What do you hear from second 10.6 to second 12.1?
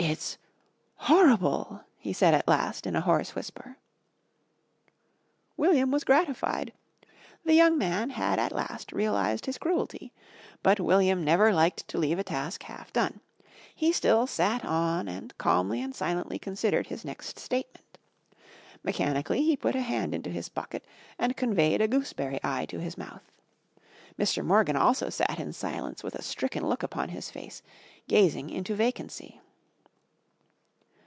But William never liked to